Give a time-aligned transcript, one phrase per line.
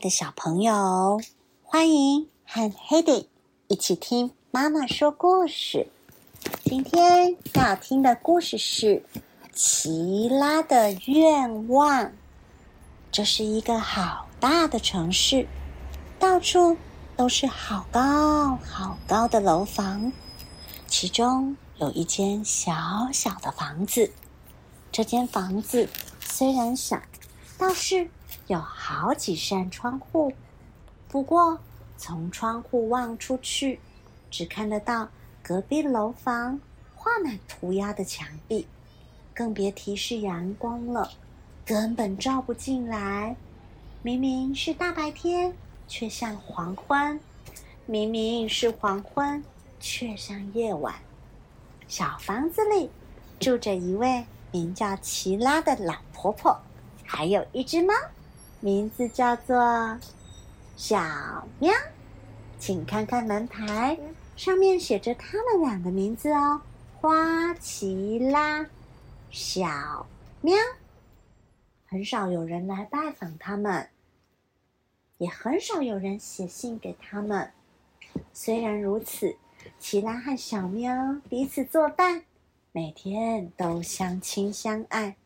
[0.00, 1.20] 的小朋友，
[1.62, 3.26] 欢迎和 Hedy
[3.68, 5.88] 一起听妈妈说故事。
[6.64, 8.86] 今天要听的故事是
[9.52, 12.04] 《奇拉的愿望》。
[13.12, 15.46] 这是一个好大的城市，
[16.18, 16.78] 到处
[17.14, 20.10] 都是好高好高的楼房，
[20.86, 22.72] 其中有一间小
[23.12, 24.10] 小的房子。
[24.90, 25.86] 这间房子
[26.20, 26.98] 虽然小，
[27.58, 28.08] 倒是
[28.50, 30.32] 有好几扇窗户。
[31.06, 31.56] 不过，
[31.96, 33.78] 从窗户望出去，
[34.28, 35.08] 只看得到
[35.40, 36.60] 隔壁楼房
[36.96, 38.66] 画满涂鸦的墙壁，
[39.32, 41.12] 更别提是阳光了，
[41.64, 43.36] 根本照不进来。
[44.02, 45.54] 明明是大白天，
[45.86, 47.20] 却像黄昏；
[47.86, 49.44] 明明是黄昏，
[49.78, 50.96] 却像夜晚。
[51.86, 52.90] 小房子里
[53.38, 54.24] 住着一位。
[54.52, 56.60] 名叫奇拉的老婆婆，
[57.04, 57.94] 还有一只猫，
[58.60, 59.98] 名字叫做
[60.76, 60.98] 小
[61.58, 61.72] 喵。
[62.58, 63.98] 请看看门牌，
[64.36, 66.60] 上面写着他们俩的名字哦：
[67.00, 68.66] 花奇拉、
[69.30, 70.06] 小
[70.42, 70.54] 喵。
[71.86, 73.88] 很少有人来拜访他们，
[75.16, 77.50] 也很少有人写信给他们。
[78.34, 79.36] 虽然如此，
[79.78, 82.24] 奇拉和小喵彼此作伴。
[82.72, 85.16] 每天都相亲相爱。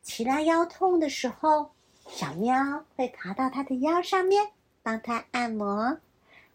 [0.00, 1.72] 奇拉腰痛的时候，
[2.08, 4.50] 小喵会爬到它的腰上面
[4.82, 5.98] 帮它按摩；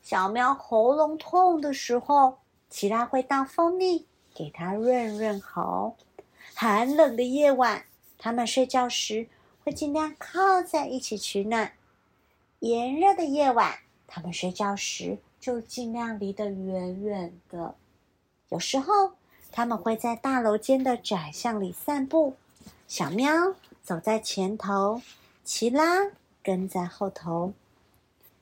[0.01, 5.95] 小喵喉咙痛的时候，奇拉会倒蜂蜜给它润润喉。
[6.53, 7.85] 寒冷的夜晚，
[8.17, 9.27] 它们睡觉时
[9.63, 11.69] 会尽量靠在一起取暖；
[12.59, 17.75] 炎热的夜晚，它们睡觉时就尽量离得远远的。
[18.49, 19.13] 有时候。
[19.55, 22.33] 它们会在大楼间的窄巷里散步，
[22.87, 23.53] 小喵
[23.83, 24.99] 走在前头，
[25.43, 26.11] 奇拉
[26.41, 27.53] 跟在后头。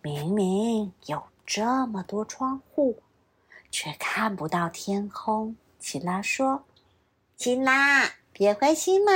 [0.04, 3.02] 明明有这么多窗户，
[3.70, 5.56] 却看不到天空。
[5.80, 6.64] 奇拉说
[7.38, 9.12] ：“奇拉，别灰心嘛，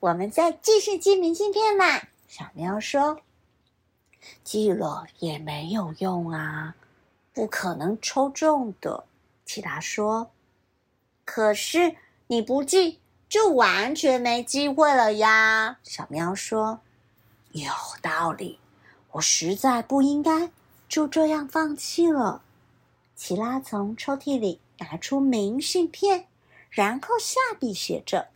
[0.00, 1.84] 我们再继续寄明信片嘛。”
[2.28, 3.20] 小喵说
[4.42, 6.76] ：“寄了也没有用啊，
[7.32, 9.04] 不可能抽中的。”
[9.44, 10.30] 奇拉说。
[11.24, 11.96] 可是
[12.28, 15.78] 你不寄，就完全没机会了呀。
[15.82, 16.80] 小喵说
[17.56, 17.72] ：“有
[18.02, 18.58] 道理，
[19.12, 20.50] 我实在不应该
[20.88, 22.42] 就这样放弃了。”
[23.16, 26.28] 奇拉从抽屉里拿出明信片，
[26.68, 28.28] 然后下笔写着：“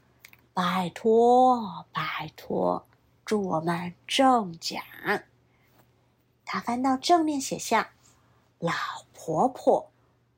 [0.55, 2.87] 拜托，拜托，
[3.25, 4.83] 祝我们中奖。”
[6.47, 7.91] 他翻到正面，写下
[8.59, 8.73] ：“老
[9.13, 9.87] 婆婆。”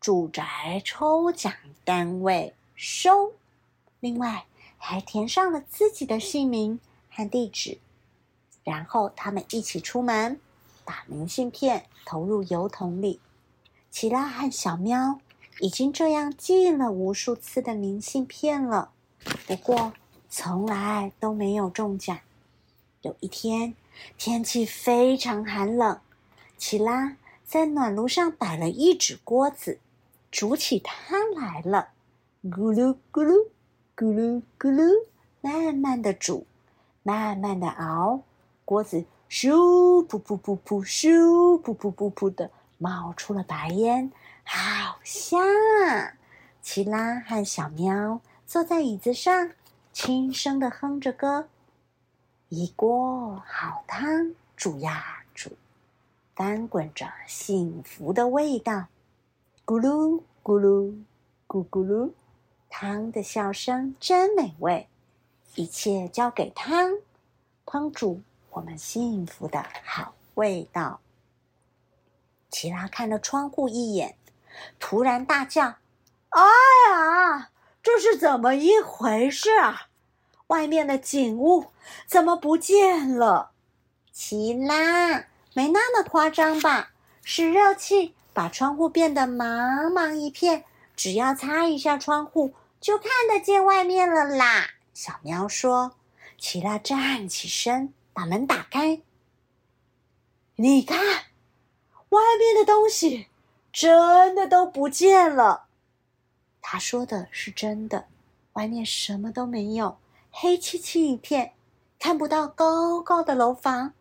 [0.02, 1.54] 住宅抽奖
[1.84, 3.34] 单位收，
[4.00, 7.78] 另外还填上了自己的姓名和地址，
[8.64, 10.40] 然后他们一起出门，
[10.84, 13.20] 把明信片投入邮筒里。
[13.90, 15.20] 奇拉和小喵
[15.60, 18.90] 已经这样寄了无数次的明信片了，
[19.46, 19.92] 不过
[20.28, 22.18] 从来都没有中奖。
[23.02, 23.74] 有一天，
[24.16, 26.00] 天气非常寒冷，
[26.56, 29.78] 奇拉在暖炉上摆了一纸锅子。
[30.30, 31.88] 煮起汤来了，
[32.44, 33.48] 咕噜咕噜，
[33.94, 35.04] 咕噜咕噜，
[35.42, 36.46] 慢慢的煮，
[37.02, 38.22] 慢慢的熬，
[38.72, 39.50] 锅子咻
[40.06, 44.10] 噗噗噗噗，咻噗噗噗噗的冒出了白烟，
[44.44, 45.42] 好香
[45.86, 46.14] 啊！
[46.62, 49.50] 奇拉和小喵坐在椅子上，
[49.92, 51.48] 轻声的哼着歌，
[52.48, 55.50] 一锅好汤煮呀煮，
[56.34, 58.86] 翻滚着幸福的味道。
[59.66, 60.94] 咕噜咕噜
[61.46, 62.12] 咕咕噜，
[62.70, 64.88] 汤的笑声真美味。
[65.56, 66.92] 一切交给汤，
[67.66, 68.22] 烹煮
[68.52, 71.00] 我们幸福的好味道。
[72.50, 74.16] 奇拉看了窗户一眼，
[74.78, 75.76] 突然大叫
[76.28, 76.42] ：“哎
[76.90, 77.50] 呀，
[77.82, 79.88] 这是怎么一回事啊？
[80.48, 81.68] 外面的景物
[82.06, 83.52] 怎么不见了？”
[84.12, 85.24] 奇拉，
[85.54, 86.92] 没那么夸张吧？
[87.24, 88.14] 是热气。
[88.34, 90.64] 把窗户变得茫茫一片，
[90.96, 94.70] 只要擦一下窗户，就看得见外面了啦。
[94.94, 95.96] 小喵说
[96.38, 99.00] ：“奇拉站起身，把门打开。
[100.56, 100.98] 你看，
[102.10, 103.28] 外面的东西
[103.72, 105.66] 真的都不见了。”
[106.60, 108.06] 他说的是真的，
[108.52, 109.98] 外面什么都没有，
[110.30, 111.54] 黑漆漆一片，
[111.98, 113.94] 看不到高高的楼房，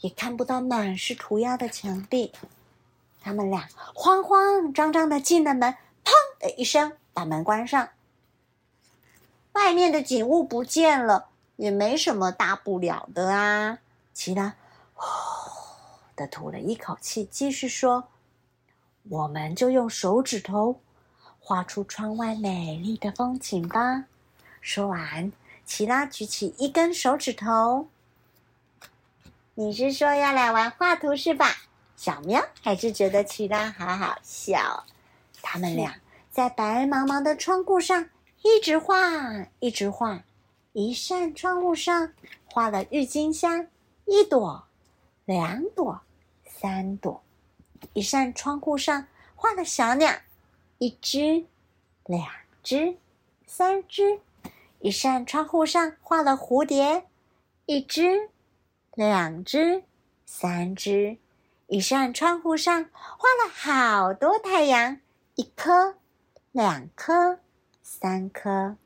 [0.00, 2.32] 也看不到满是涂鸦的墙壁。
[3.20, 5.74] 他们俩慌慌张张的进了门，
[6.04, 7.90] 砰的一声把门关上。
[9.52, 13.78] 外面的景物不见了，也没什么大不了的啊。
[14.14, 14.54] 奇拉，
[14.94, 15.06] 呼，
[16.14, 18.08] 的吐了一口气，继续说
[19.10, 20.80] ：“我们就用手指头
[21.38, 24.04] 画出窗外美丽的风景吧。”
[24.62, 25.32] 说完，
[25.64, 27.88] 奇拉举起一根手指头。
[29.54, 31.46] 你是说要来玩画图是吧？
[31.96, 34.84] 小喵还是觉得奇拉好好笑。
[35.40, 35.94] 他们俩
[36.30, 38.10] 在白茫茫的窗户上
[38.42, 38.96] 一直画，
[39.60, 40.22] 一直画。
[40.78, 42.12] 一扇窗户上
[42.44, 43.66] 画了郁金香，
[44.04, 44.66] 一朵、
[45.24, 46.02] 两朵、
[46.44, 47.22] 三朵。
[47.94, 50.12] 一扇窗户上画了小鸟，
[50.76, 51.46] 一只、
[52.04, 52.28] 两
[52.62, 52.98] 只、
[53.46, 54.20] 三只。
[54.80, 57.06] 一扇窗户上画了蝴蝶，
[57.64, 58.28] 一只、
[58.92, 59.82] 两只、
[60.26, 61.16] 三只。
[61.68, 65.00] 一扇窗户上画了好多太阳，
[65.36, 65.96] 一颗、
[66.52, 67.38] 两颗、
[67.82, 68.76] 三颗。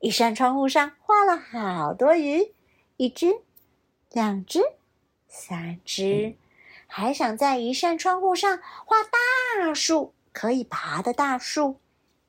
[0.00, 2.52] 一扇窗户上画了好多鱼，
[2.96, 3.40] 一只、
[4.12, 4.60] 两只、
[5.26, 6.36] 三只，
[6.86, 11.80] 还想在一扇窗户上画大树，可以爬的大树，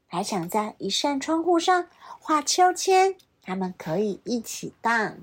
[0.08, 1.88] 还想在一扇窗户上
[2.20, 5.18] 画秋千，它们可以一起荡，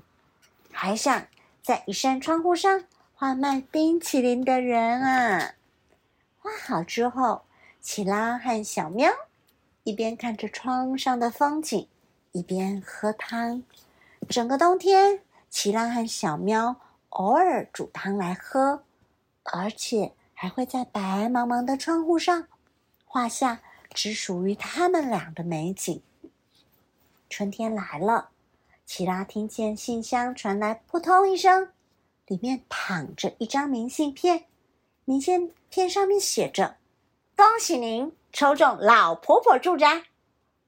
[0.71, 1.27] 还想
[1.63, 5.55] 在一扇窗户上画卖冰淇淋的人啊！
[6.39, 7.41] 画好之后，
[7.81, 9.11] 奇拉和小喵
[9.83, 11.87] 一边看着窗上的风景。
[12.35, 13.63] 一边喝汤，
[14.27, 16.75] 整个冬天，奇拉和小喵
[17.07, 18.83] 偶尔煮汤来喝，
[19.43, 20.99] 而且还会在白
[21.29, 22.45] 茫茫的窗户上
[23.05, 23.61] 画下
[23.93, 26.01] 只属于他们俩的美景。
[27.29, 28.31] 春天来了，
[28.85, 31.69] 奇拉听见信箱传来扑通一声，
[32.27, 34.43] 里面躺着一张明信片，
[35.05, 36.75] 明信片上面写着
[37.37, 40.03] ：“恭喜您抽中老婆婆住宅。”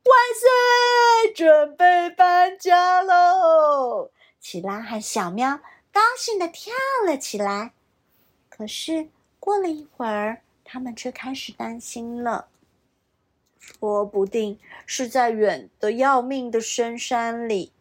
[0.03, 1.33] 万岁！
[1.33, 4.09] 准备搬家喽！
[4.39, 5.59] 奇拉和小喵
[5.91, 6.73] 高兴的跳
[7.05, 7.73] 了起来。
[8.49, 9.09] 可是
[9.39, 12.47] 过了一会儿，他们却开始担心了。
[13.59, 17.71] 说不定是在远的要命的深山里，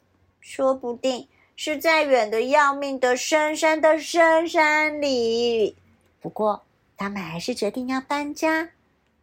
[0.40, 5.76] 说不定是在远的要命的深山的深山里。
[6.20, 6.64] 不过，
[6.96, 8.70] 他们还是决定要搬家，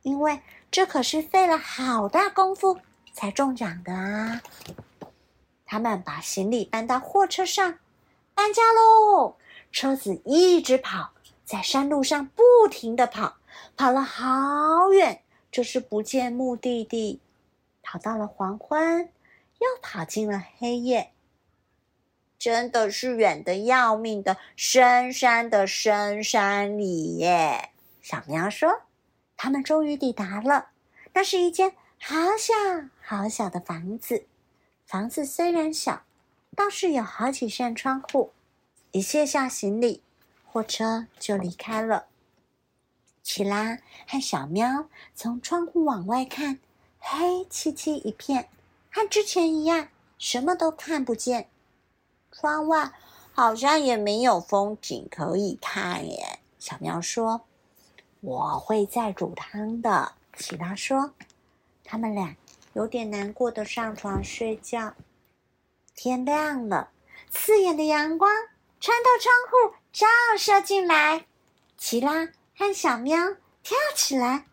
[0.03, 0.39] 因为
[0.73, 2.79] 这可是费了好大功夫。
[3.13, 4.41] 才中奖的啊！
[5.67, 7.77] 他们把行李搬到货车上，
[8.33, 9.35] 搬家喽！
[9.71, 11.11] 车子一直跑，
[11.45, 13.35] 在山路上不停的跑，
[13.77, 15.21] 跑了好远，
[15.51, 17.21] 就是不见目的地。
[17.83, 19.09] 跑到了黄昏，
[19.59, 21.11] 又跑进了黑夜，
[22.39, 27.69] 真的是远的要命的深山的深山里耶！
[28.01, 28.81] 小喵说
[29.37, 30.69] ：“他们终于抵达了，
[31.13, 31.75] 那是一间。”
[32.05, 32.53] 好小
[33.01, 34.25] 好小的房子，
[34.85, 36.03] 房子虽然小，
[36.53, 38.33] 倒是有好几扇窗户。
[38.91, 40.03] 一卸下行李，
[40.45, 42.07] 货车就离开了。
[43.21, 46.59] 奇拉和小喵从窗户往外看，
[46.99, 48.49] 黑漆漆一片，
[48.91, 49.87] 和之前一样，
[50.17, 51.47] 什么都看不见。
[52.33, 52.91] 窗外
[53.31, 56.39] 好像也没有风景可以看耶。
[56.59, 57.45] 小喵说
[58.23, 61.11] ：“我会再煮汤的。”奇拉说。
[61.83, 62.35] 他们俩
[62.73, 64.93] 有点难过的上床睡觉。
[65.93, 66.89] 天亮了，
[67.29, 68.31] 刺眼的阳光
[68.79, 70.07] 穿透窗户照
[70.37, 71.25] 射进来。
[71.77, 73.19] 奇拉和小喵
[73.61, 74.45] 跳起来，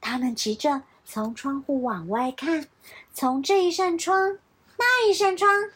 [0.00, 2.68] 他们急着从窗户往外看，
[3.12, 4.38] 从这一扇窗、
[4.76, 5.70] 那一扇窗，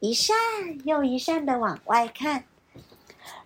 [0.00, 0.34] 一扇
[0.84, 2.44] 又一扇的往外看。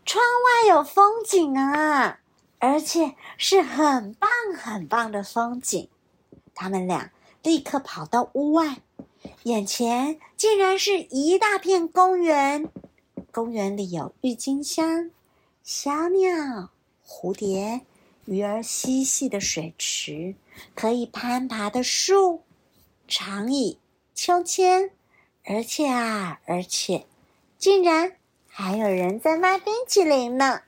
[0.07, 2.21] 窗外有风景啊，
[2.59, 5.89] 而且是很棒很棒的风景。
[6.55, 7.13] 他们俩
[7.43, 8.79] 立刻跑到屋外，
[9.45, 12.69] 眼前竟然是一大片公园。
[13.31, 15.11] 公园里有郁金香、
[15.63, 16.71] 小鸟、
[17.07, 17.83] 蝴蝶、
[18.25, 20.35] 鱼儿嬉戏的水池，
[20.75, 22.43] 可以攀爬的树、
[23.07, 23.79] 长椅、
[24.15, 24.91] 秋千，
[25.45, 27.07] 而且啊，而且，
[27.57, 28.17] 竟然
[28.49, 30.63] 还有人在卖冰淇淋呢。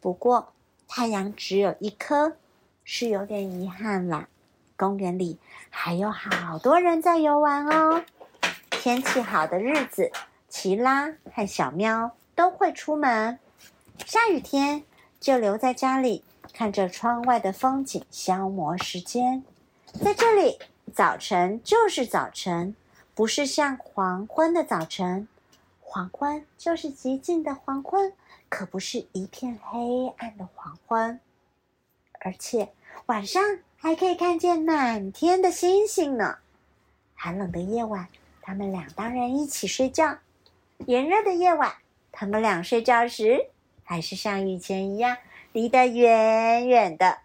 [0.00, 0.51] 不过
[0.94, 2.36] 太阳只有一颗，
[2.84, 4.28] 是有点遗憾了。
[4.76, 5.38] 公园里
[5.70, 8.04] 还有好多人在游玩哦。
[8.68, 10.12] 天气好的日子，
[10.50, 13.38] 奇拉和小喵都会出门；
[14.04, 14.84] 下雨天
[15.18, 19.42] 就留在家里，看着窗外的风景消磨时间。
[20.04, 20.58] 在这里，
[20.92, 22.76] 早晨就是早晨，
[23.14, 25.26] 不是像黄昏的早晨；
[25.80, 28.12] 黄昏就是极静的黄昏，
[28.52, 31.18] 可不是一片黑暗的黄昏。
[32.20, 32.68] 而且
[33.06, 33.42] 晚上。
[33.82, 36.38] 还可以看见满天的星星呢。
[37.16, 38.06] 寒冷的夜晚，
[38.40, 40.20] 他们俩当然一起睡觉；
[40.86, 41.74] 炎热的夜晚，
[42.12, 43.50] 他们俩睡觉时
[43.82, 45.16] 还是像以前一样
[45.50, 47.18] 离得远远的。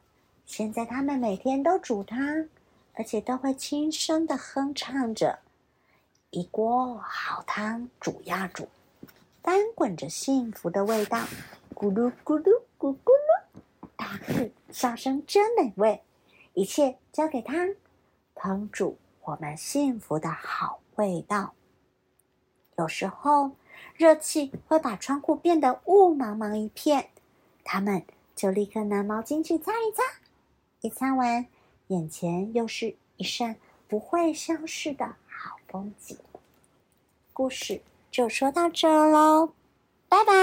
[0.47, 2.49] 现在他们每天都煮汤，
[2.95, 5.37] 而且都会轻声的哼唱着。
[6.31, 8.67] 一锅好汤煮呀煮，
[9.47, 11.19] 翻滚着幸福的味道，
[11.73, 13.59] 咕噜咕噜咕咕噜，
[13.95, 16.01] 大呼笑声真美味。
[16.53, 17.65] 一切交给它，
[18.35, 21.53] 烹煮我们幸福的好味道。
[22.75, 23.51] 有时候
[23.95, 27.07] 热气会把窗户变得雾茫茫一片，
[27.63, 28.03] 他们
[28.35, 30.03] 就立刻拿毛巾去擦一擦。
[30.81, 31.47] 一擦完，
[31.87, 33.55] 眼前又是一扇
[33.87, 36.17] 不会消失的好风景。
[37.31, 37.81] 故事
[38.17, 39.51] 就说到这喽，
[40.09, 40.33] 拜拜。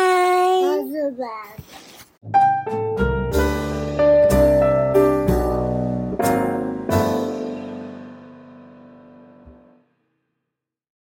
[2.23, 3.14] 拜拜。